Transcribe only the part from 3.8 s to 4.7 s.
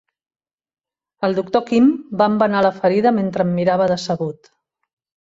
decebut.